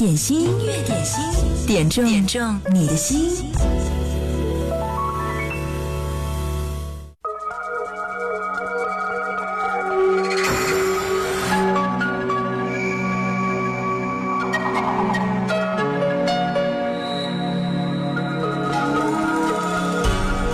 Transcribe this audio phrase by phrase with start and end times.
[0.00, 1.22] 点心，音乐点心，
[1.66, 3.28] 点中点中你的心。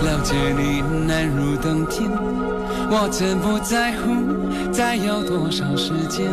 [0.03, 2.11] 了解你难如登天，
[2.91, 6.25] 我真不在乎再要多少时间。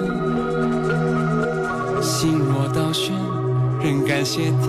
[2.04, 3.14] 心若倒悬，
[3.80, 4.68] 仍感谢天，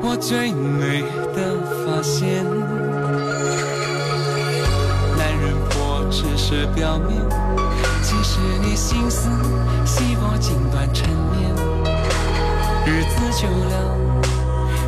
[0.00, 1.02] 我最美
[1.34, 2.44] 的发现。
[5.18, 7.20] 男人婆只是表面，
[8.00, 9.28] 其实你心思
[9.84, 11.52] 细过锦缎缠绵。
[12.86, 13.74] 日子久了，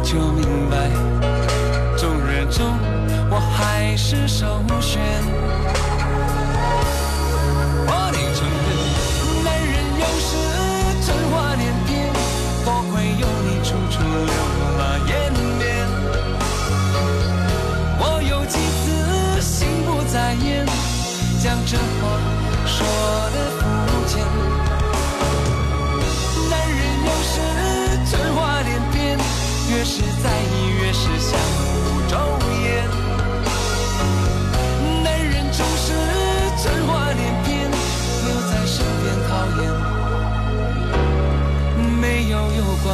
[0.05, 0.89] 就明白，
[1.97, 2.65] 众人中
[3.33, 5.03] 我还是首选。
[22.79, 22.87] 说
[23.35, 23.61] 的肤
[24.07, 24.13] 浅
[26.49, 27.35] 男人有时
[28.09, 29.19] 真话连篇
[29.69, 31.59] 越是在意越是相互
[32.09, 32.15] 忠
[32.63, 32.67] 言
[35.03, 35.87] 男人总是
[36.63, 39.63] 真话连篇留在身边考验
[42.01, 42.87] 没有有关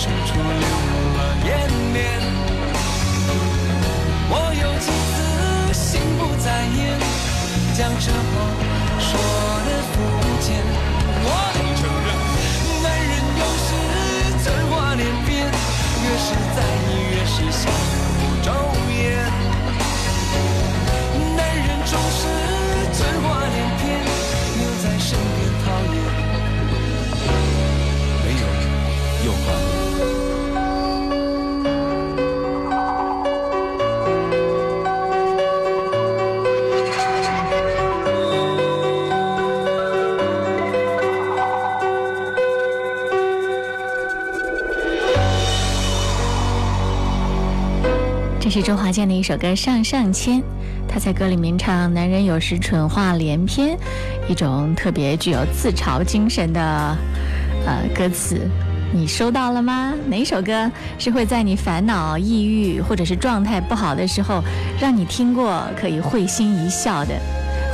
[0.00, 0.66] 处处留
[1.16, 1.48] 了颜
[1.92, 1.96] 面。
[4.30, 5.14] 我有几次
[5.74, 6.78] 心不在焉，
[7.76, 8.32] 将这话
[8.98, 9.08] 说
[9.66, 9.94] 的肤
[10.40, 10.89] 浅。
[48.62, 50.38] 周华健的一首歌《上上签》，
[50.88, 53.78] 他在歌里面唱“男人有时蠢话连篇”，
[54.28, 56.60] 一种特别具有自嘲精神的
[57.64, 58.40] 呃歌词。
[58.92, 59.94] 你收到了吗？
[60.08, 64.42] 哪首歌是会在你烦恼、抑郁或者是状态不好的时候，
[64.80, 67.14] 让你听过可以会心一笑的？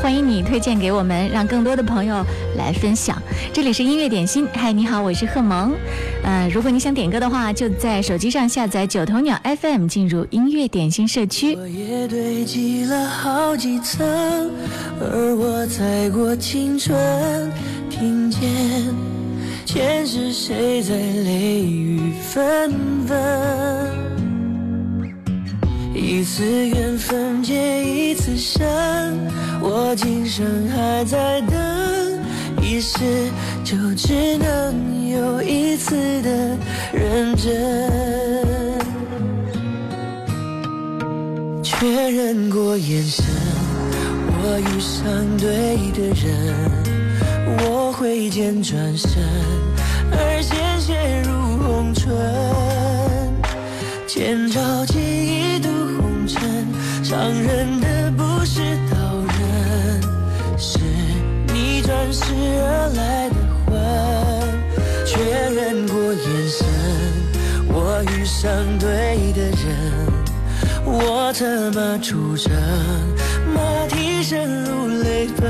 [0.02, 2.22] 欢迎你推荐给我们，让更多的朋友
[2.58, 3.20] 来分享。
[3.52, 5.72] 这里是音乐点心，嗨，你好，我是贺萌。
[6.26, 11.54] 呃，如果你想点歌的话，就在手机上下载九头鸟 FM，进入音乐点心社区。
[11.54, 14.04] 落叶堆积了好几层，
[15.00, 16.98] 而我踩过青春，
[17.88, 18.42] 听见
[19.64, 22.72] 前世谁在泪雨纷
[23.06, 23.16] 纷。
[25.94, 28.66] 一次缘分结一次生，
[29.62, 31.56] 我今生还在等，
[32.76, 32.98] 一世
[33.64, 36.58] 就只能有一次的
[36.92, 37.50] 认真。
[41.62, 43.24] 确认过眼神，
[44.28, 45.08] 我遇上
[45.38, 46.54] 对的人，
[47.64, 49.22] 我挥剑转身，
[50.12, 51.32] 而鲜血如
[51.64, 52.12] 红唇，
[54.06, 56.42] 千朝记忆渡红尘，
[57.02, 57.85] 伤人的
[62.06, 62.22] 你转世
[62.60, 63.34] 而来的
[63.66, 63.74] 魂。
[65.04, 65.18] 确
[65.50, 66.66] 认过眼神，
[67.68, 68.48] 我遇上
[68.78, 69.66] 对的人。
[70.84, 72.52] 我策马出征，
[73.52, 75.44] 马蹄声如泪奔。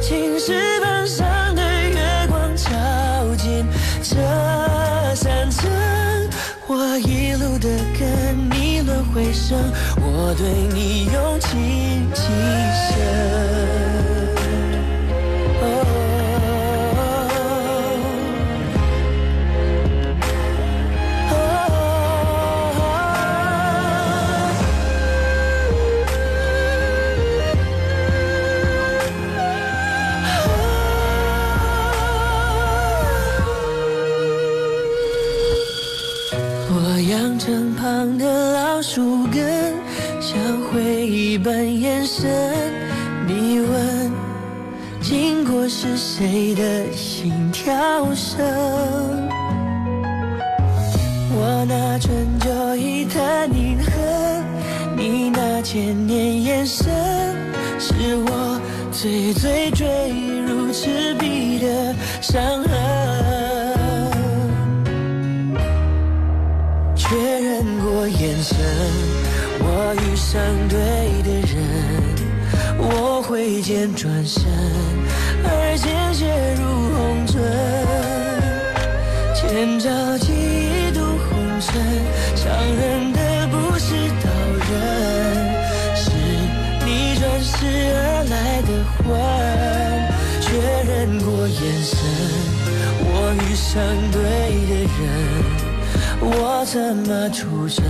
[0.00, 3.66] 青石板上的月光照进
[4.02, 4.14] 这
[5.16, 5.68] 山城，
[6.68, 7.68] 我一路的
[7.98, 9.58] 跟你轮回声，
[9.96, 12.22] 我对你用情极
[45.68, 47.74] 是谁的心跳
[48.14, 48.38] 声？
[51.36, 54.44] 我拿春秋一叹凝恨，
[54.96, 56.86] 你那千年眼神，
[57.78, 57.94] 是
[58.26, 58.60] 我
[58.92, 59.86] 最最坠
[60.46, 62.70] 入赤壁的伤痕。
[66.94, 68.56] 确认过眼神，
[69.60, 70.78] 我遇上对
[71.22, 71.56] 的人，
[72.78, 74.42] 我挥剑转身，
[93.74, 93.82] 上
[94.12, 94.22] 对
[94.68, 95.02] 的人。
[96.20, 97.84] 我策马出征，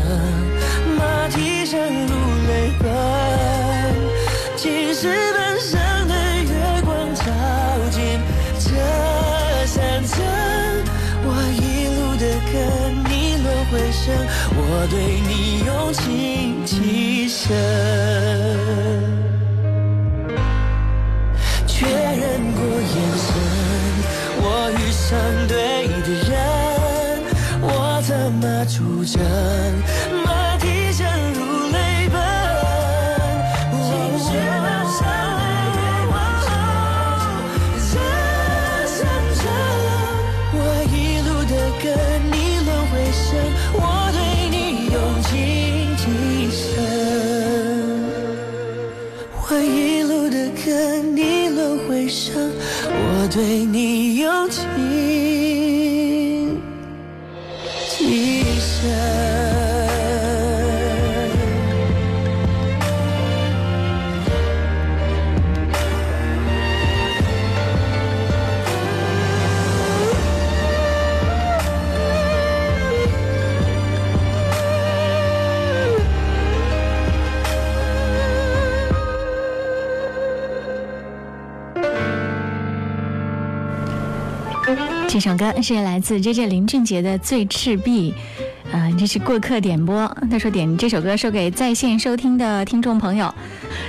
[0.97, 2.13] 马蹄声如
[2.49, 2.89] 泪奔。
[4.57, 6.51] 青石板上的月
[6.87, 7.23] 光照
[7.91, 8.01] 进
[8.59, 8.67] 这
[9.67, 10.25] 山城，
[11.27, 12.55] 我一路的跟
[13.05, 14.03] 你轮回声，
[14.57, 14.59] 我
[14.89, 15.33] 对你
[15.67, 17.53] 用情极深。
[29.19, 31.39] 马蹄声如
[31.71, 32.17] 泪奔。
[33.83, 33.87] 青
[34.19, 34.27] 石
[34.63, 34.99] 板上
[35.39, 35.43] 的
[35.75, 36.13] 月光
[36.45, 36.47] 照
[37.91, 37.93] 这
[38.87, 38.97] 山
[39.37, 39.43] 城，
[40.53, 40.57] 我
[40.91, 40.95] 一
[41.27, 41.53] 路的
[41.83, 41.85] 跟
[42.33, 42.35] 你
[42.65, 43.25] 轮回声，
[43.75, 43.79] 我
[44.13, 44.19] 对
[44.51, 44.55] 你
[44.93, 45.33] 用情
[45.97, 46.03] 极
[46.51, 46.63] 深。
[49.47, 50.67] 我一路的跟
[51.15, 52.51] 你轮回声，
[52.89, 54.94] 我对你用情。
[85.15, 88.13] 这首歌是来自 J J 林俊杰的《醉赤壁》，
[88.73, 90.13] 呃，这是过客点播。
[90.29, 93.33] 他说点这首歌说给在线收听的听众朋友，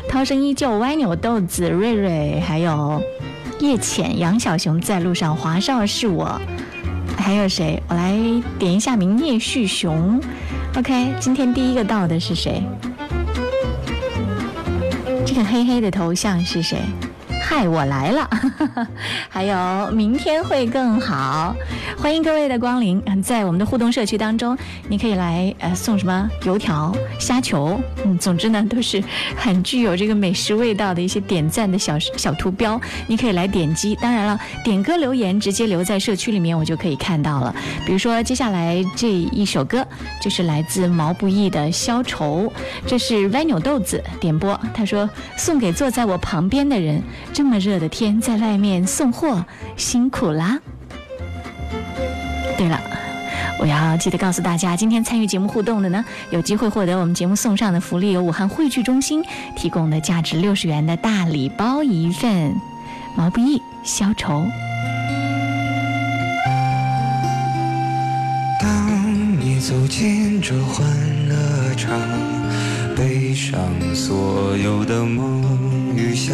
[0.07, 3.01] 涛声依旧、歪扭豆子、瑞瑞，还有
[3.59, 6.39] 叶浅、杨小熊在路上，华少是我，
[7.17, 7.81] 还有谁？
[7.87, 8.13] 我来
[8.59, 10.21] 点一下名叶旭雄。
[10.75, 12.61] OK，今天第一个到的是谁？
[15.25, 16.77] 这个黑黑的头像是谁？
[17.47, 18.27] 嗨，我来了，
[19.29, 21.55] 还有明天会更好，
[21.95, 22.99] 欢迎各位的光临。
[23.21, 24.57] 在我们的互动社区当中，
[24.89, 29.01] 你可以来呃送什么油条、虾球，嗯，总之呢都是
[29.37, 33.95] 很具有这个美食味道的一些点赞的小小图标，你可以来点击。
[34.01, 37.55] 当然了，点歌留言直接留在社区里面，我就可以看到了。
[37.85, 39.85] 比如说接下来这一首歌
[40.19, 42.47] 就是来自毛不易的《消愁》，
[42.87, 47.01] 这是歪扭豆子点播，他说送给坐在我旁边的人。
[47.35, 50.57] 这么热的天，在外面送货辛苦啦！
[52.57, 52.79] 对了，
[53.59, 59.21] 我要记得告诉大家，今天参与节目互动的呢，有机会获得我们节目送上的福利，有武汉汇聚中心
[59.53, 62.55] 提供的价值六十元的大礼包一份。
[63.17, 64.41] 毛不易《消愁》。
[68.61, 70.87] 当你走进这欢
[71.27, 71.99] 乐场，
[72.95, 73.59] 背上，
[73.93, 76.33] 所有的梦与想，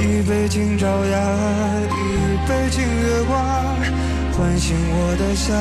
[0.00, 1.20] 一杯敬朝阳，
[1.90, 3.36] 一杯敬月光，
[4.32, 5.52] 唤醒我的向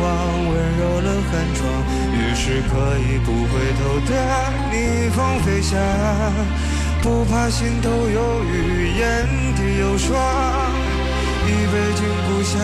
[0.00, 0.06] 往，
[0.48, 1.60] 温柔了寒窗。
[2.12, 4.10] 于是可以不回头的
[4.70, 5.78] 逆风飞翔，
[7.02, 10.16] 不怕心头有雨，眼底有霜。
[11.46, 12.60] 一杯敬故乡，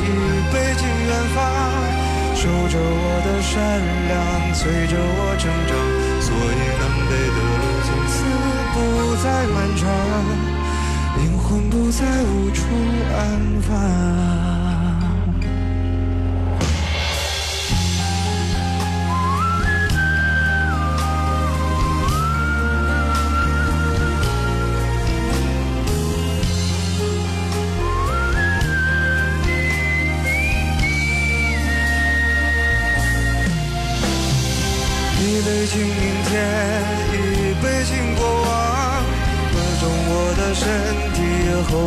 [0.00, 0.06] 一
[0.52, 1.42] 杯敬远方。
[2.34, 3.56] 守着我的善
[4.08, 5.72] 良，催着我成长，
[6.20, 7.38] 所以南北的
[8.74, 8.80] 不
[9.22, 9.88] 再漫长，
[11.16, 12.64] 灵魂不再无处
[13.16, 14.53] 安放。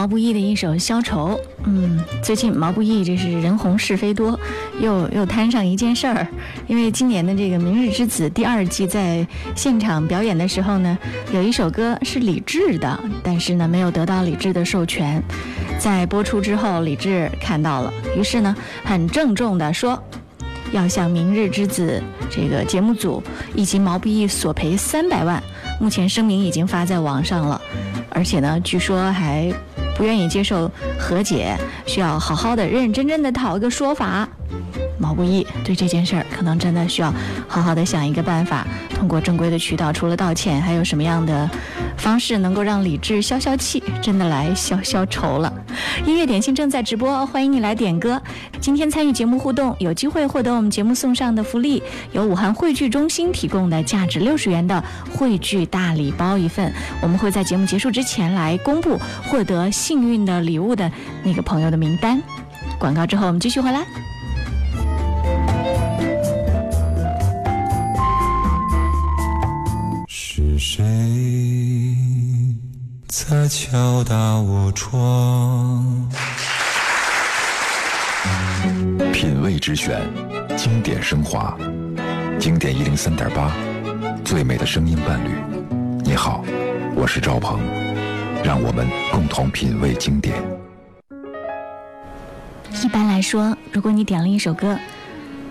[0.00, 1.38] 毛不易的一首《消愁》。
[1.66, 4.40] 嗯，最近毛不易这是人红是非多，
[4.80, 6.26] 又又摊上一件事儿。
[6.66, 10.96] 因为今年的这个《明日之子》第二季在现场表演的时候呢，
[11.34, 15.22] 有一首歌是李志的，但是呢没有得到李志的授权。
[15.78, 20.02] 在播出之后，李志看到了，于是呢很郑重地说，
[20.72, 22.02] 要向《明日之子》
[22.34, 23.22] 这个节目组
[23.54, 25.42] 以及毛不易索赔三百万。
[25.78, 27.60] 目前声明已经发在网上了。
[28.12, 29.52] 而且呢，据说还
[30.00, 31.54] 不愿意接受和解，
[31.84, 34.26] 需要好好的、认认真真的讨一个说法。
[34.98, 37.12] 毛不易对这件事儿，可能真的需要
[37.46, 41.46] 好好的想一个办法，通过正规的渠道，除了道歉，还有什么样的
[41.98, 45.52] 方式能够让李志消消气，真的来消消愁了？
[46.06, 48.20] 音乐点心正在直播，欢迎你来点歌。
[48.60, 51.82] 今天参与节目互动，有机会获得我们节目送上的福利，
[52.12, 54.82] 由武汉汇聚中心提供的价值六十元的
[55.12, 56.72] 汇聚大礼包一份。
[57.02, 60.90] 我们会在节目结束之前来公布获得幸运的礼物的
[61.22, 62.22] 那个朋友的名单。
[62.78, 63.84] 广告之后，我们继续回来。
[70.08, 70.84] 是谁
[73.10, 75.84] 在敲打我窗？
[79.12, 80.00] 品味之选，
[80.56, 81.58] 经典升华，
[82.38, 83.52] 经典一零三点八，
[84.24, 85.30] 最美的声音伴侣。
[86.04, 86.44] 你好，
[86.94, 87.58] 我是赵鹏，
[88.44, 90.40] 让我们共同品味经典。
[92.80, 94.78] 一般来说，如果你点了一首歌。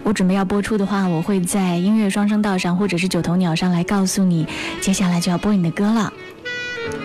[0.01, 4.48] 我准备要播出的话，我会在音乐双声道上或者是九头鸟上来告诉你，
[4.80, 6.12] 接下来就要播你的歌了。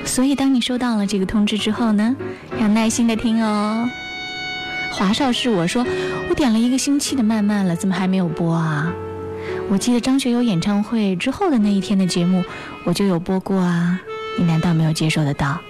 [0.05, 2.15] 所以当你收到了这个通知之后呢，
[2.61, 3.89] 要耐心的听哦。
[4.93, 5.85] 华少是我说，
[6.29, 8.93] 我点了一个星期的慢慢了，怎么还没有播啊？
[9.69, 12.45] 我记得张学友演唱会之后的那一天的节目，
[12.85, 14.01] 我就有播过啊。
[14.39, 15.61] 你难道没有接受得到？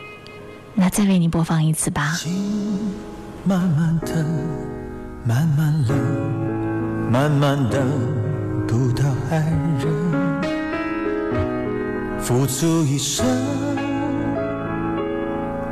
[0.75, 2.19] 那再为你播放一次吧。
[3.45, 4.25] 慢慢的，
[5.25, 5.97] 慢慢冷。
[7.11, 7.81] 慢慢等
[8.67, 9.39] 不到爱
[9.79, 9.85] 人，
[12.19, 13.25] 付出一生，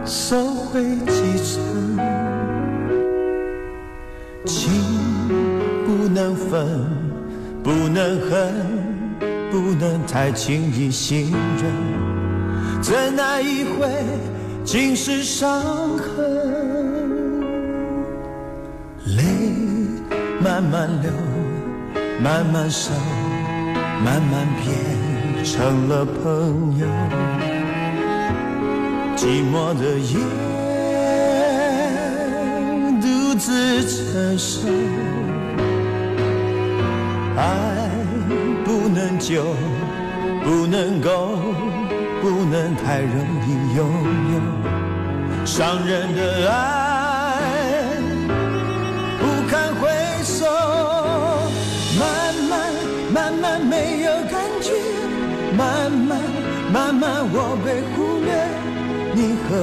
[0.05, 1.97] 收回几成，
[4.45, 4.73] 情
[5.87, 6.67] 不能分，
[7.63, 8.53] 不能恨，
[9.51, 13.89] 不能太轻易信任，怎奈一回
[14.65, 15.63] 尽是伤
[15.99, 17.41] 痕。
[19.17, 19.23] 泪
[20.43, 21.11] 慢慢流，
[22.21, 22.91] 慢慢收，
[24.05, 27.52] 慢慢变成了朋友。
[29.17, 30.19] 寂寞的夜，
[33.01, 34.69] 独自承受。
[37.37, 37.43] 爱
[38.65, 39.55] 不能久，
[40.45, 41.39] 不能够，
[42.21, 43.15] 不能太容
[43.47, 43.81] 易拥
[44.35, 44.37] 有。
[45.45, 46.82] 伤人的爱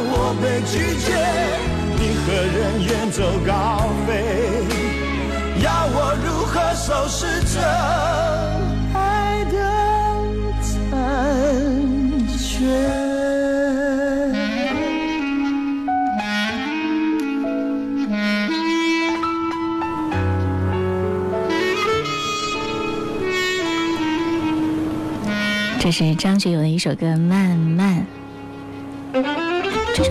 [0.00, 0.72] 我被拒
[1.04, 1.08] 绝。
[2.00, 3.50] 你何人远走高
[4.06, 4.08] 飞？
[5.60, 7.58] 要我如何收拾这
[8.96, 9.54] 爱的
[10.62, 10.66] 残
[12.38, 12.62] 缺？
[25.80, 28.06] 这是张学友的一首歌《慢慢》。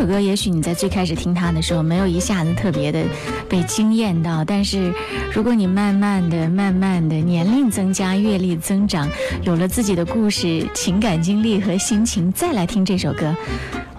[0.07, 3.03] 歌也许你在最开始听它的时候，没有一下子特别的
[3.49, 4.93] 被惊艳到，但是
[5.31, 9.07] 如果你慢慢的、慢慢的年龄增加、阅历增长，
[9.43, 13.35] 有了自己的故事、情感经历和心情，再来听这首歌，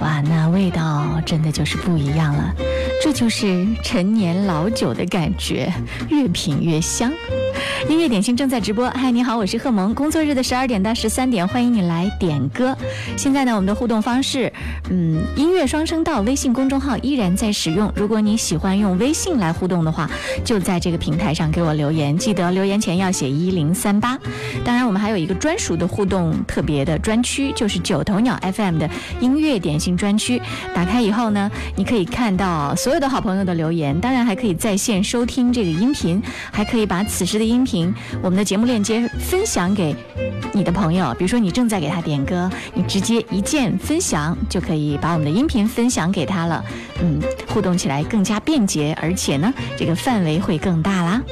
[0.00, 2.54] 哇，那味道真的就是不一样了。
[3.02, 5.72] 这就是陈年老酒的感觉，
[6.08, 7.12] 越品越香。
[7.88, 9.94] 音乐点心正在直播，嗨，你好，我是贺萌。
[9.94, 12.76] 工作日的十二点到十三点，欢迎你来点歌。
[13.16, 14.52] 现在呢，我们的互动方式，
[14.90, 17.92] 嗯，音乐双声道微信公众号依然在使用。
[17.94, 20.08] 如果你喜欢用微信来互动的话，
[20.44, 24.18] 就在这个平台上给我留言，记得留言前要写一零三八。
[24.64, 28.88] 当然，我们还有一个专属的互动特别的专区，就是九头鸟 FM 的
[29.20, 30.40] 音乐点心专区。
[30.74, 37.92] 打开以后呢，你可以看到所有的好朋友的留言，当然还可以在线收听这个音频，还可以把此时的音频。
[38.22, 39.94] 我们的节目链接分享给
[40.52, 46.64] 你的朋友，比如说你正在给他点歌，你直接一键分享就可以把我们的音频分享给他了。
[47.00, 51.22] 嗯，互动起来更加便捷，而且呢，这个范围会更大啦。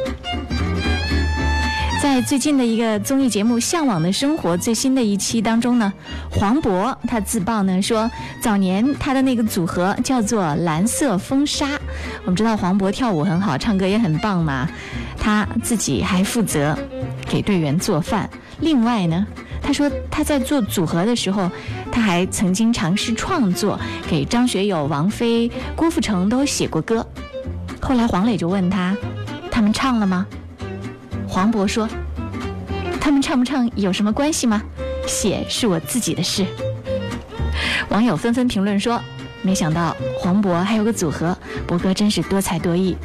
[2.16, 5.92] 在最近的一个综艺节目《向往的生活》最新的一期当中呢，
[6.30, 11.78] 黄渤他自曝呢说，早年他的那个组合叫做蓝色风沙。
[12.24, 14.66] 我们知道黄渤跳舞很好，唱歌也很棒嘛，
[15.18, 16.74] 他自己还负责
[17.28, 18.30] 给队员做饭。
[18.60, 19.26] 另外呢，
[19.60, 21.50] 他说他在做组合的时候，
[21.92, 27.06] 他还曾经尝试创作，给张学友、王菲、郭富城都写过歌。
[27.78, 28.96] 后来黄磊就问他，
[29.50, 30.26] 他们唱了吗？
[31.28, 31.86] 黄渤说
[33.06, 34.60] ：“他们唱不唱有什么关系吗？
[35.06, 36.44] 写是我自己的事。”
[37.88, 39.00] 网友纷纷评论说
[39.42, 41.38] ：“没想到黄渤还有个组合，
[41.68, 42.96] 博哥真是多才多艺。”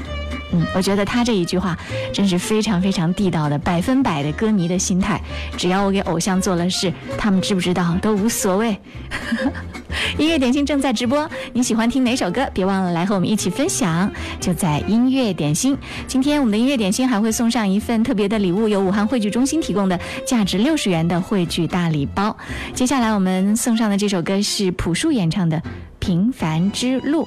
[0.53, 1.77] 嗯，我觉得他这一句话
[2.13, 5.21] 真是非常非常地道的，百分百的歌迷的心态。
[5.57, 8.77] 只要我给偶像做了事，他们知不知道都无所谓。
[10.17, 12.49] 音乐点心正在直播，你喜欢听哪首歌？
[12.53, 14.11] 别忘了来和我们一起分享。
[14.39, 22.35] 就在音乐点心，今天我们的音乐点心还会送上一份特别的礼物，由武汉汇聚中心提供的价值六十元的汇聚大礼包。
[22.73, 25.57] 接下来我们送上的这首歌是朴树演唱的
[25.99, 27.23] 《平凡之路》。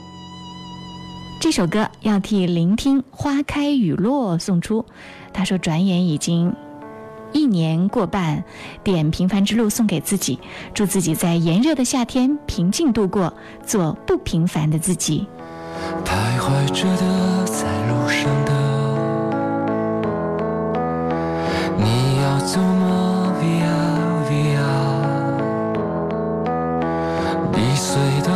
[1.44, 4.86] 这首歌要替聆听花开雨落送出。
[5.30, 6.56] 他说：“转眼已经
[7.32, 8.42] 一年过半，
[8.82, 10.38] 点平凡之路送给自己，
[10.72, 13.30] 祝自己在炎热的夏天平静度过，
[13.62, 15.26] 做不平凡的自己。”
[16.02, 18.52] 徘徊着的，在路上的，
[21.76, 23.68] 你要走吗？Via
[24.30, 24.64] Via，
[27.58, 28.32] 易碎的，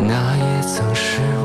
[0.00, 1.43] 那也曾是我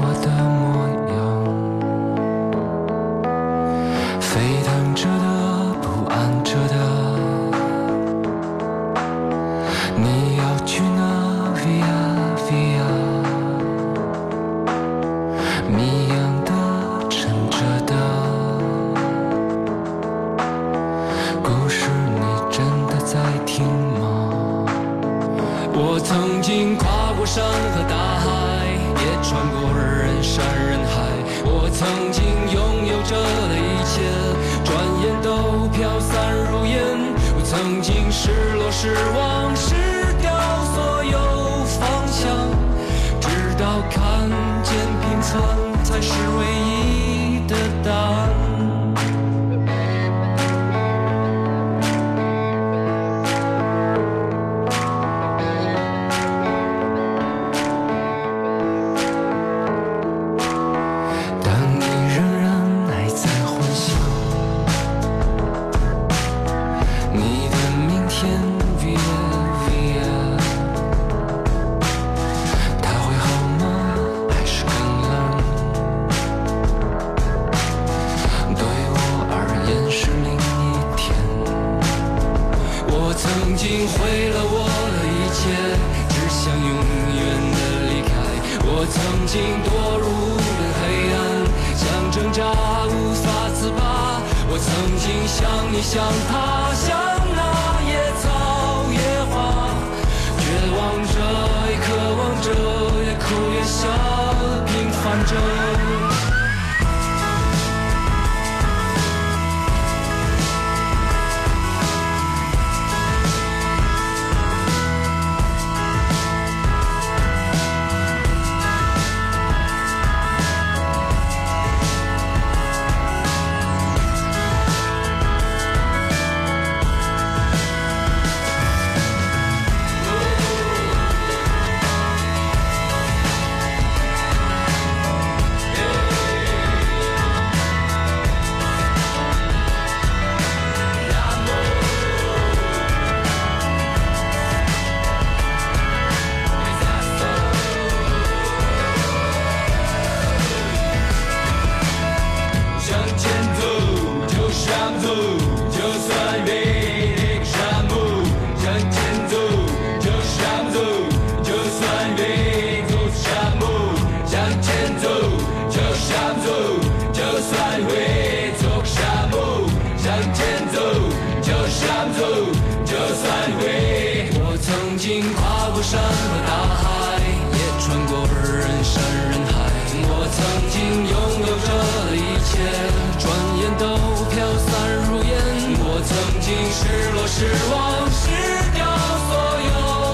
[187.39, 188.27] 失望失
[188.73, 188.83] 掉
[189.29, 189.31] 所
[189.63, 189.71] 有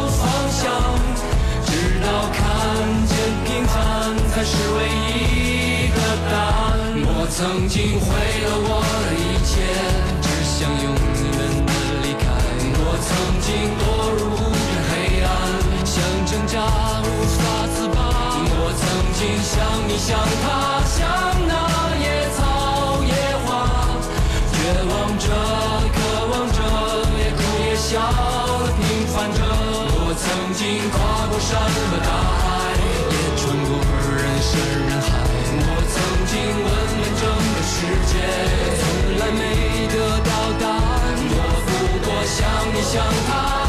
[0.10, 0.62] 方向，
[1.66, 2.38] 直到看
[3.08, 3.74] 见平凡
[4.30, 5.98] 才是唯一的
[6.30, 6.70] 答案。
[7.02, 8.06] 我曾经毁
[8.46, 8.70] 了我
[9.02, 9.50] 的一切，
[10.22, 11.34] 只想永远
[11.66, 12.24] 的离开。
[12.78, 13.10] 我曾
[13.42, 13.82] 经堕
[14.14, 14.94] 入无边黑
[15.26, 15.26] 暗，
[15.84, 16.54] 想挣扎
[17.02, 17.98] 无法自拔。
[18.54, 18.86] 我曾
[19.18, 19.52] 经像
[19.88, 20.14] 你像
[20.46, 20.46] 他，
[20.94, 21.35] 像
[27.96, 28.02] 笑
[28.60, 29.40] 的平凡着。
[29.40, 30.60] 我曾经
[30.92, 31.00] 跨
[31.32, 32.12] 过山和大
[32.44, 32.44] 海，
[33.08, 34.52] 也穿过人山
[34.84, 35.08] 人海。
[35.56, 35.96] 我曾
[36.28, 37.24] 经问遍整
[37.56, 37.74] 个世
[38.12, 38.14] 界，
[38.82, 38.84] 从
[39.16, 39.96] 来没得
[40.28, 40.30] 到
[40.60, 41.16] 答案。
[41.32, 41.72] 我不
[42.04, 42.44] 过想
[42.76, 43.65] 你想他，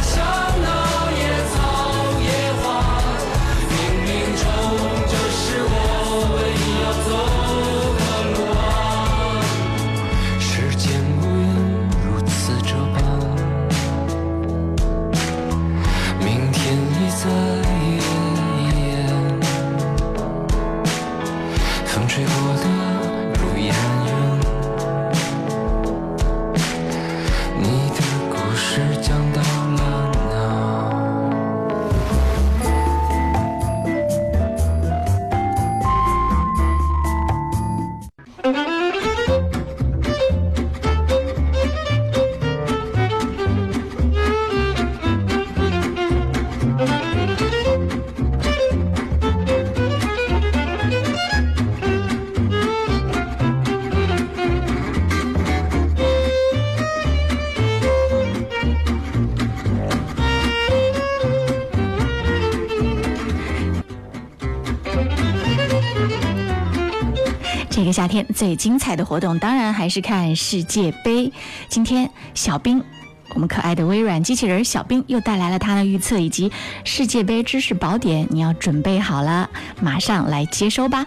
[67.96, 71.32] 夏天最精彩的活动，当然还是看世界杯。
[71.70, 72.84] 今天，小兵，
[73.32, 76.52] 我们可爱的微软机器人小兵又带来了他的预测以及
[76.84, 79.48] 世界杯知识宝典，你要准备好了，
[79.80, 81.06] 马上来接收吧。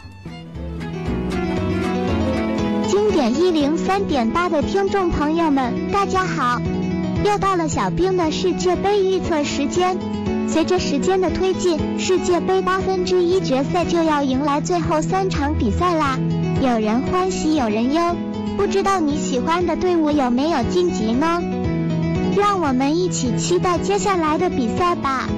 [2.87, 6.59] 经典一零三点八的听众朋友们，大家好！
[7.23, 9.95] 又到了小兵的世界杯预测时间。
[10.47, 16.17] 随着时间的推进，世界杯八分之一决赛就要迎来最后三场比赛啦。
[16.61, 18.01] 有人欢喜，有人忧，
[18.57, 21.41] 不知道你喜欢的队伍有没有晋级呢？
[22.35, 25.29] 让我们一起期待接下来的比赛吧。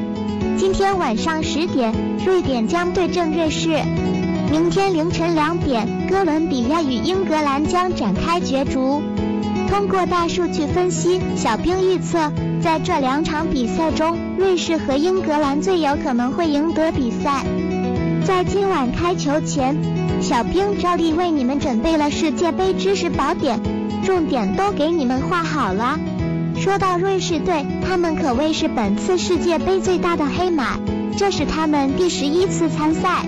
[0.57, 1.93] 今天晚上十点，
[2.25, 3.69] 瑞典将对阵瑞士。
[4.49, 9.03] 明天凌晨两点，哥伦比亚与英格兰将展开角逐。
[9.69, 12.31] 通过大数据分析，小兵预测，
[12.63, 17.45] 在这两场比赛中，瑞士和英格兰最有可能会赢得比赛。
[18.23, 19.75] 在今晚开球前，
[20.21, 23.60] 小兵照例为你们准备了世界杯知识宝典，
[24.03, 25.99] 重点都给你们画好了。
[26.55, 30.77] 说到瑞士队，他们可谓是本次世界杯最大的黑马，
[31.17, 33.25] 这是他们第十一次参赛。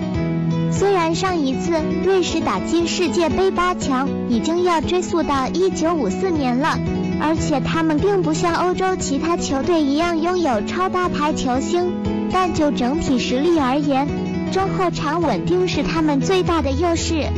[0.70, 1.72] 虽然上一次
[2.04, 6.78] 瑞士打进世界杯八强已经要追溯到一九五四年了，
[7.20, 11.92] 而且他们并不像欧洲其他球队一样拥有超大牌球星，
[12.30, 14.06] 但就整体实力而言，
[14.52, 17.28] 中后场稳定是他们最大的优势。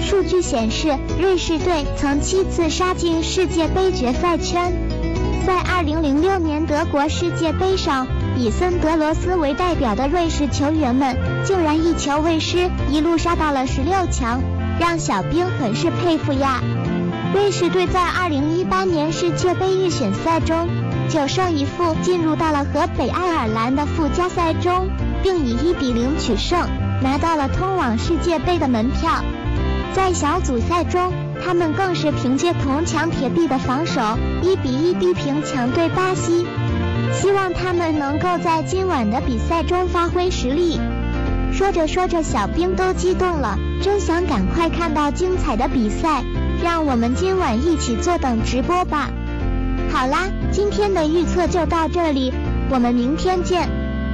[0.00, 4.72] 数据显示，瑞士队曾七次杀进世界杯决赛圈。
[5.46, 14.40] 在2006年德国世界杯上，以森德罗斯为代表的瑞士球员们竟然一球未失，一路杀到了十六强，
[14.78, 16.60] 让小兵很是佩服呀。
[17.34, 20.68] 瑞士队在2018年世界杯预选赛中
[21.08, 24.88] 九胜一负，进入到了和北爱尔兰的附加赛中，
[25.22, 26.68] 并以1比0取胜，
[27.02, 29.22] 拿到了通往世界杯的门票。
[29.94, 31.12] 在小组赛中，
[31.44, 34.00] 他们更是凭借铜墙铁壁的防守，
[34.42, 36.46] 一比一逼平强队巴西。
[37.12, 40.80] 希望他们能够在今晚的比赛中发挥实力。
[41.52, 46.24] 说着说着，小兵都激动了，真想赶快看到精彩的比赛。
[46.64, 49.10] 让我们今晚一起坐等直播吧。
[49.92, 52.32] 好啦，今天的预测就到这里，
[52.70, 53.68] 我们明天见，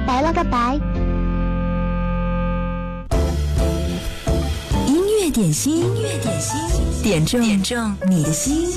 [0.05, 0.88] 拜了个拜。
[5.31, 6.59] 点心，音乐点心，
[7.03, 8.67] 点中点中你的心。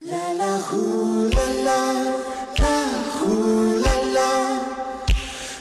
[0.00, 1.72] 啦啦呼啦啦，
[2.58, 2.64] 啦
[3.18, 3.24] 呼
[3.80, 4.60] 啦啦，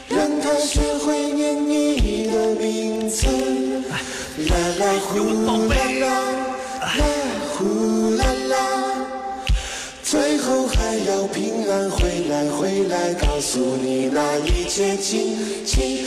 [0.09, 3.27] 让他学会念你的名字。
[4.49, 5.19] 啦啦呼
[5.69, 6.05] 啦啦，
[6.81, 7.05] 啦
[7.53, 8.55] 呼啦啦，
[10.03, 16.05] 最后还要平安回来，回来告诉你那一切亲亲，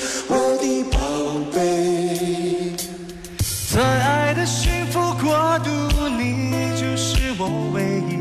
[3.70, 5.70] 在爱的幸福国度，
[6.08, 8.12] 你就是我唯一，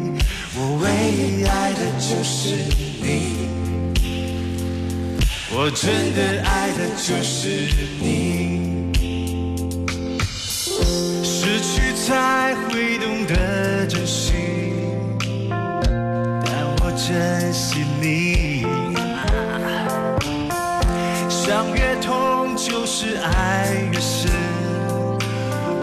[0.55, 2.55] 我唯一爱的就是
[2.99, 3.05] 你，
[5.51, 7.69] 我真的爱的就是
[8.01, 8.91] 你。
[11.23, 14.33] 失去才会懂得珍惜。
[15.49, 18.65] 但我珍惜你，
[21.29, 24.31] 相约同就是爱越深。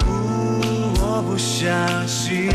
[0.01, 0.11] 不
[1.01, 1.73] 我不相
[2.09, 2.51] 信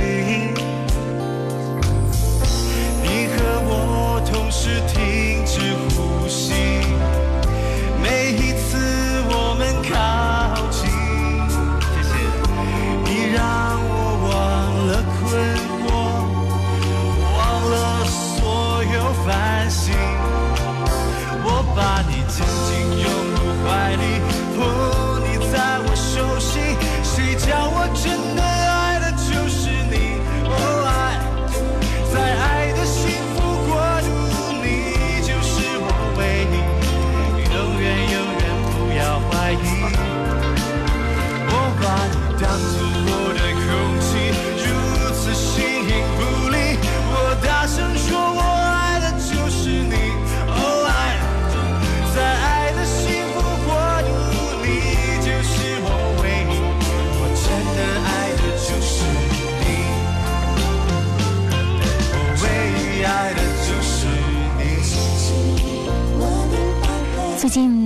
[3.02, 5.62] 你和我同时停止
[5.96, 6.69] 呼吸，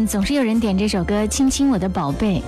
[0.05, 2.41] 总是有人点这首歌《亲亲我的宝贝》，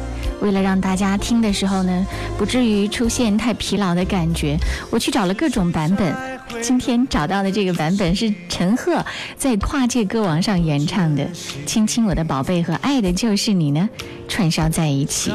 [0.43, 2.05] 为了让大家听的时候呢，
[2.37, 4.57] 不至于出现太疲劳的感觉，
[4.91, 6.13] 我去找了各种版本。
[6.61, 9.03] 今天找到的这个版本是陈赫
[9.35, 11.23] 在跨界歌王上演唱的
[11.65, 13.89] 《亲亲我的宝贝》和《爱的就是你》呢
[14.27, 15.31] 串烧在一起，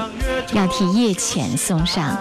[0.52, 2.16] 要替叶浅送上。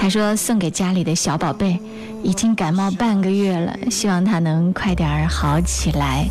[0.00, 1.78] 他说送给家里的小宝贝，
[2.22, 6.26] 已经感冒半个月了，希望他能快点儿好起来。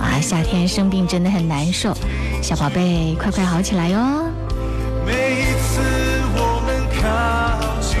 [0.00, 1.94] 啊，夏天生病真的很难受，
[2.42, 3.98] 小宝贝，快快好起来哟！
[5.06, 5.80] 每一次
[6.36, 6.68] 我们
[7.00, 7.02] 靠
[7.80, 7.98] 近，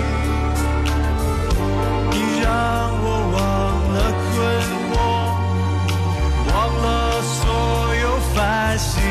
[2.10, 2.48] 你让
[3.02, 3.38] 我忘
[3.94, 3.96] 了
[4.30, 4.34] 困
[4.90, 4.94] 惑，
[6.52, 6.86] 忘了
[7.22, 7.42] 所
[7.96, 8.04] 有
[8.34, 9.02] 烦心。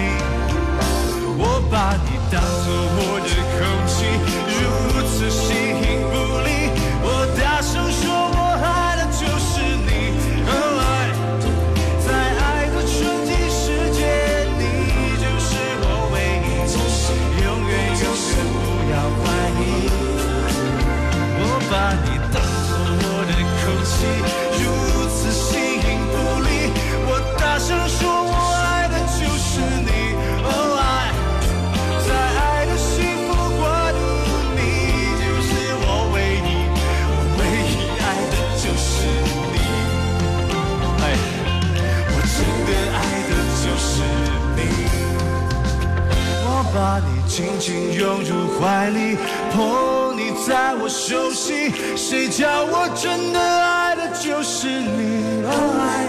[47.34, 49.18] 紧紧拥入怀里，
[49.52, 51.74] 捧你在我手心。
[51.98, 55.42] 谁叫我真的爱的就是你？
[55.44, 55.50] 哦，
[55.82, 56.06] 爱，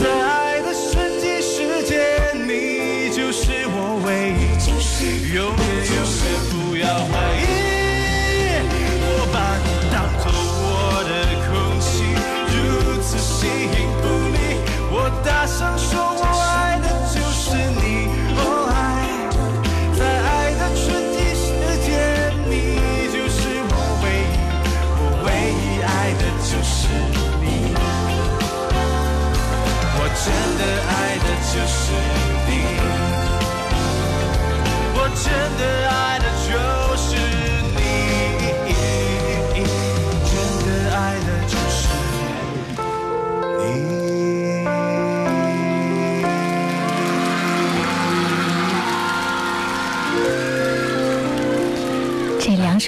[0.00, 0.08] 在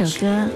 [0.06, 0.48] 首歌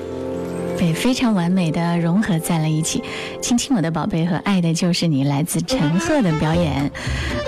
[0.78, 3.00] 被非常完美的融合在了一起，
[3.40, 6.90] 《亲亲我的宝贝》和《爱的就是你》来自陈赫的表演。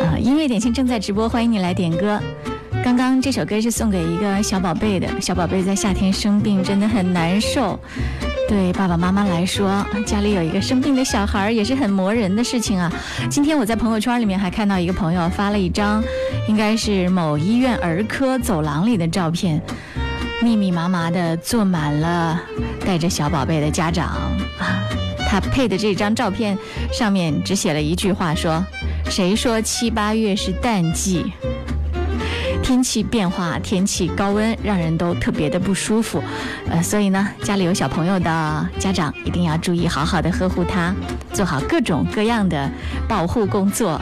[0.01, 2.21] 呃，音乐点心正在直播，欢迎你来点歌。
[2.83, 7.79] 刚刚这首歌是送给一个小宝贝的，小宝贝在夏天生病真的很难受。
[8.48, 12.90] 对爸爸妈妈来说，家里有一个生病的小孩也是很磨人的事情啊。
[13.31, 16.03] 今天我在朋友圈里面还看到一个朋友发了一张，
[16.48, 19.61] 应该是某医院儿科走廊里的照片。
[20.43, 22.41] 密密麻麻的坐满了
[22.85, 24.07] 带着小宝贝的家长
[24.59, 24.83] 啊，
[25.29, 26.57] 他配的这张照片
[26.91, 28.65] 上面只写了一句话说
[29.11, 31.33] ：“谁说七八月是淡季？”
[32.63, 36.23] 天气变化，天气高温，让人都特别的不舒服。
[36.71, 40.95] 呃，所以呢，家里有小朋友的家长一定要注意，好好的呵护他，
[41.33, 42.71] 做好各种各样的
[43.07, 44.01] 保护工作。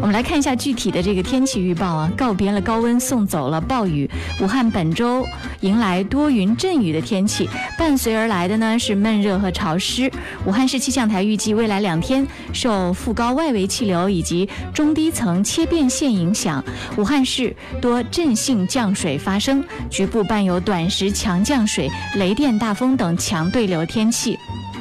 [0.00, 4.10] 我们来看一下具体的这个天气预报啊，告别了高温，送走了暴雨。
[4.40, 5.26] 武汉本周
[5.60, 10.10] 迎来多云阵雨的天气，伴随而来的呢是闷热和潮湿。
[10.44, 16.62] 武汉市气象台预计，未来两天受副高外围气流以及中低层切变线影响，
[16.96, 24.38] 武汉市多阵性降水发生，局部伴有短时强降水、雷电、大风等强对流天气。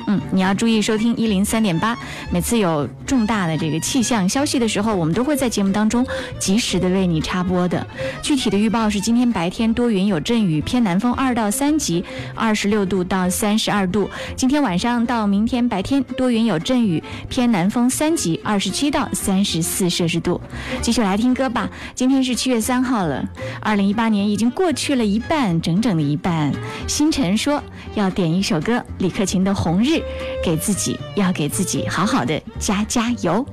[0.08, 1.98] 嗯，你要注意收听一零三点八。
[2.32, 6.06] 每次有重大的这个气象消息的时候，我们都会在节目当中
[6.40, 7.86] 及时的为你插播的。
[8.22, 12.04] 具体的预报是：今天白天多云有阵雨，偏南风二到三级，
[12.34, 14.10] 二十六度到三十二度。
[14.36, 20.40] 今天晚上到明天白天多云有阵雨，偏南风三级，二十七到三十四摄氏度。
[20.82, 21.70] 继续来听歌吧。
[21.94, 23.28] 今天是七月三号了，
[23.60, 26.54] 二零一八年已经过去了一半，整整的一半。
[26.88, 27.62] 星辰说
[27.94, 29.96] 要点一首歌，李克勤的《红日》。
[30.44, 33.46] 给自己，要给自己好好的加加油。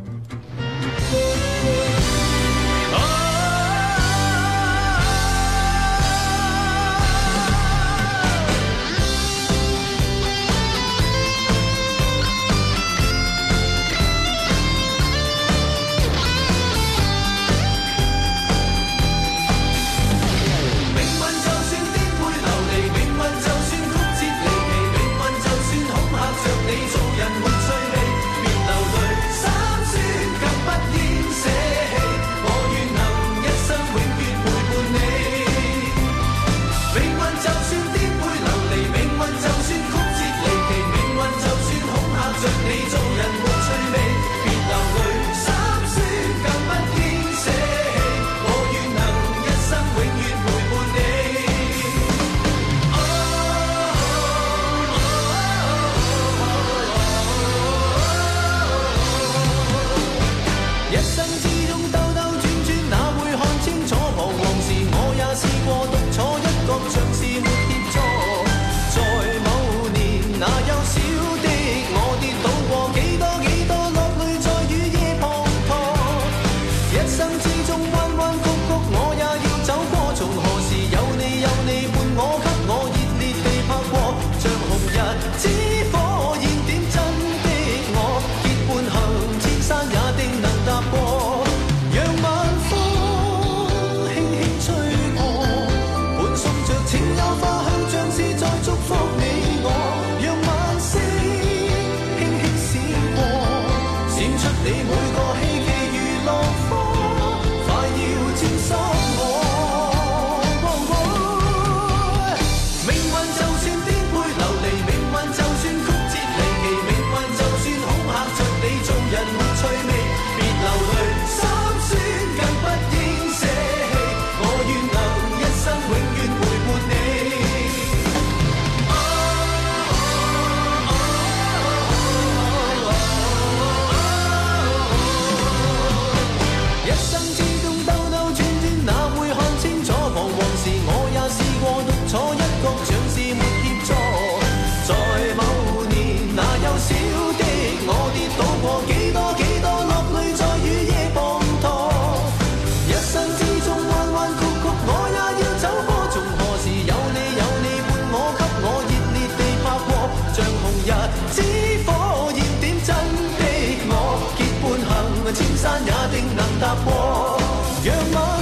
[165.34, 167.38] 千山也定能踏过
[167.84, 168.33] 让我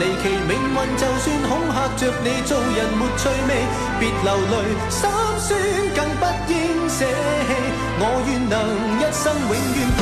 [0.00, 3.50] 离奇命运，就算恐吓着你做人没趣味，
[4.00, 4.54] 别流泪，
[4.88, 5.04] 心
[5.38, 5.48] 酸
[5.94, 7.52] 更不应舍弃。
[8.00, 8.56] 我愿能
[8.96, 10.00] 一生永远陪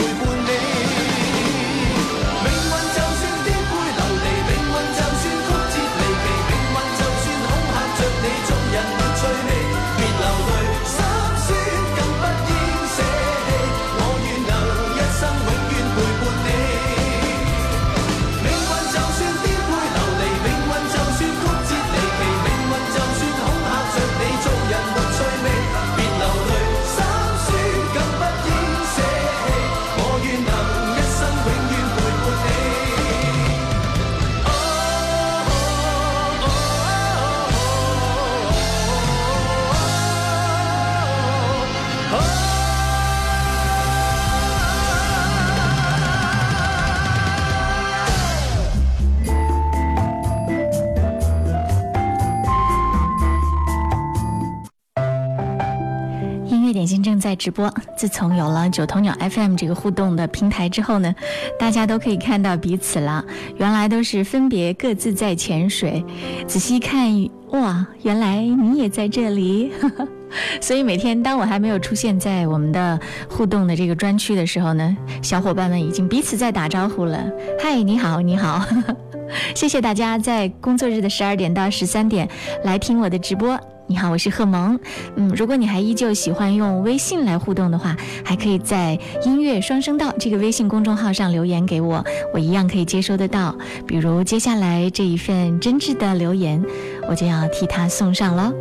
[57.29, 57.71] 在直播。
[57.95, 61.15] 自从有了九头鸟 FM 这个互动的平台之后呢，
[61.59, 63.23] 大家都可以看到彼此了。
[63.59, 66.03] 原来都是分别各自在潜水，
[66.47, 69.71] 仔细看，哇，原来你也在这里。
[70.59, 72.99] 所以每天当我还没有出现在我们的
[73.29, 77.23] 互动的这个专区的时候呢，小伙伴们已经彼此在打招呼了。
[77.63, 78.65] 嗨，你好，你好。
[79.55, 82.27] 谢谢大家在工作日的十二点到十三点
[82.65, 83.61] 来听我的直播。
[83.91, 84.79] 你好，我是贺萌。
[85.17, 93.57] 嗯，如果你还依旧喜欢用微信来互动的话，还可以在音乐双声道这个微信公众号上留言给我，我一样可以接收得到。
[93.87, 96.63] 比如接下来这一份真挚的留言，
[97.09, 98.53] 我就要替他送上了。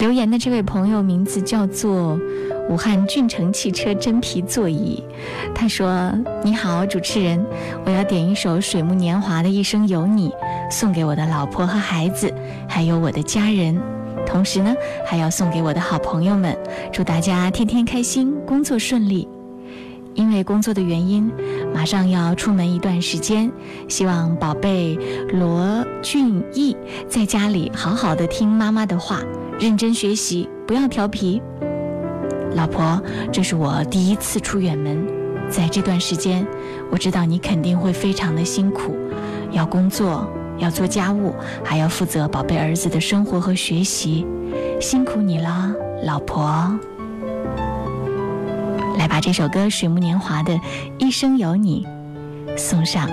[0.00, 2.18] 留言的这位朋友名字叫做。
[2.68, 5.02] 武汉俊城汽车真皮座椅，
[5.54, 6.12] 他说
[6.42, 7.44] ：“你好，主持人，
[7.84, 10.30] 我要点一首水木年华的《一生有你》，
[10.70, 12.32] 送给我的老婆和孩子，
[12.68, 13.80] 还有我的家人，
[14.26, 14.74] 同时呢，
[15.06, 16.58] 还要送给我的好朋友们，
[16.92, 19.28] 祝大家天天开心，工作顺利。
[20.14, 21.30] 因为工作的原因，
[21.72, 23.52] 马上要出门一段时间，
[23.86, 24.98] 希望宝贝
[25.28, 29.20] 罗俊逸在家里好好的听妈妈的话，
[29.60, 31.40] 认真学习，不要调皮。”
[32.56, 33.00] 老婆，
[33.30, 35.06] 这是我第一次出远门，
[35.50, 36.44] 在这段时间，
[36.90, 38.96] 我知道你肯定会非常的辛苦，
[39.52, 40.26] 要工作，
[40.56, 44.26] 要做家务，还要负责宝贝儿子的生活和学习，
[44.80, 45.70] 辛苦你了，
[46.04, 46.74] 老婆。
[48.96, 50.54] 来把这首歌《水木年华》的
[50.98, 51.86] 《一生有你》
[52.58, 53.06] 送上，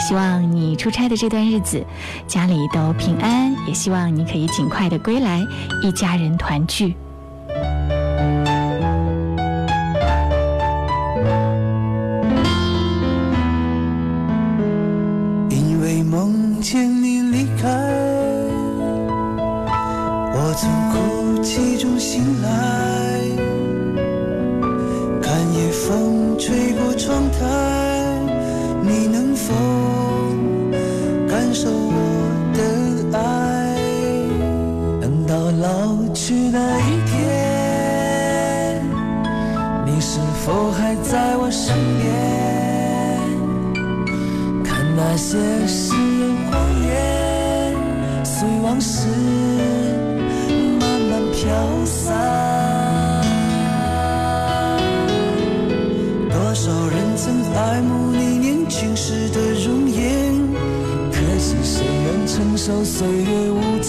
[0.00, 1.84] 希望你出差的这段日子
[2.28, 5.42] 家里都平安，也希望你可以尽快的归来，
[5.82, 6.94] 一家人团聚。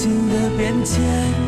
[0.06, 1.45] 心的变迁。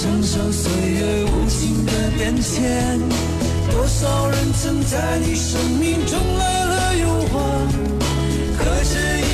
[0.00, 2.98] 承受岁月无情的变迁。
[3.70, 7.36] 多少人曾在你生命中来了又还，
[8.56, 9.20] 可是。
[9.26, 9.29] 已。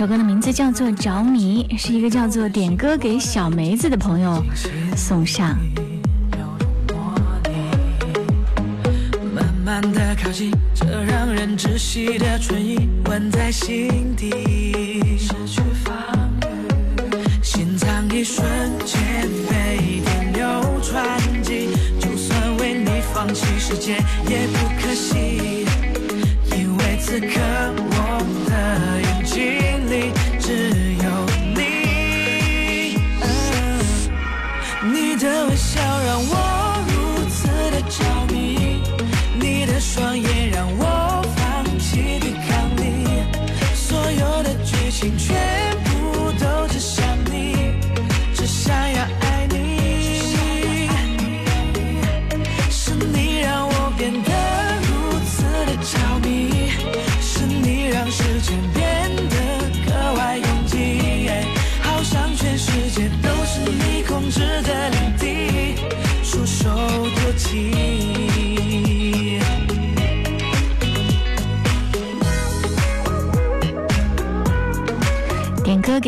[0.00, 4.42] 首歌的名字叫做《着迷》，是一个叫做点歌给小梅子的朋友
[4.96, 5.58] 送上。
[9.34, 14.30] 慢慢的靠近，这让人窒息的春意温在心底，
[15.18, 15.94] 失去防
[17.02, 18.42] 御，心脏一瞬
[18.86, 21.04] 间被电流传
[21.44, 21.68] 递，
[22.00, 23.96] 就算为你放弃世界
[24.26, 25.66] 也不可惜，
[26.56, 27.38] 因为此刻
[27.90, 28.99] 我的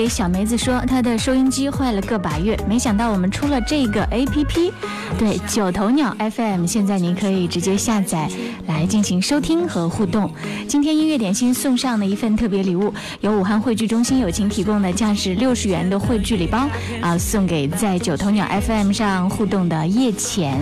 [0.02, 4.72] 给小梅子说，她的收音机坏了个把月，没想到我们出了这个 APP，
[5.16, 8.28] 对，九头鸟 FM，现在您可以直接下载
[8.66, 10.28] 来进行收听和互动。
[10.66, 16.68] 今天音乐点心送上的一份特别礼物，由武汉汇聚中心友情提供的价值六十元的汇聚礼包
[17.00, 20.58] 啊，送给在九头鸟 FM 上互动的叶浅，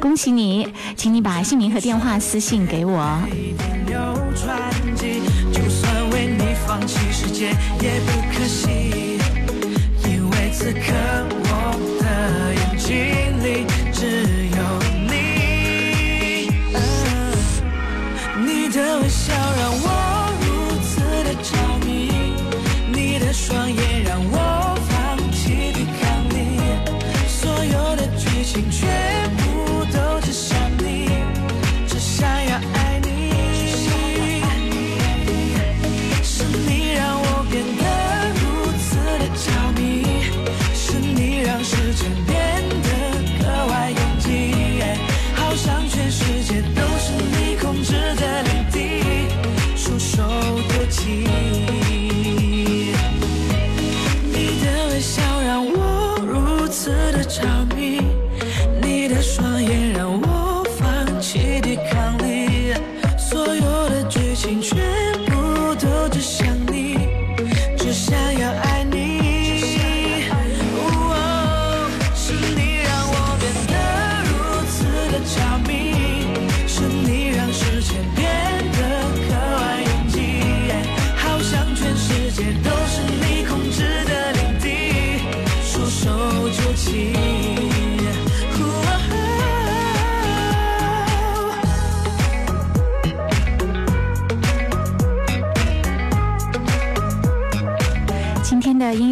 [0.00, 0.66] 恭喜你，
[0.96, 3.20] 请你把姓名和电话私信给我。
[7.38, 8.66] 界也不可惜，
[10.04, 10.78] 因为此刻
[11.44, 11.48] 我
[12.02, 12.04] 的
[12.52, 12.88] 眼睛
[13.44, 13.46] 里
[13.92, 14.00] 只
[14.56, 14.60] 有
[15.06, 15.12] 你。
[18.44, 19.32] 你的微笑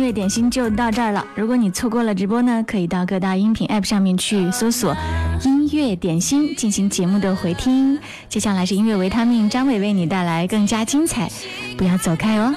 [0.06, 1.26] 乐点心就到这儿了。
[1.34, 4.96] 如果你错过了直播呢，可以到各大音频 App 上面去搜索
[5.42, 7.98] “音乐点心”进行节目的回听。
[8.28, 11.28] 接下来是音乐维他命，张伟为你带来更加精彩，
[11.76, 12.54] 不要走开哦。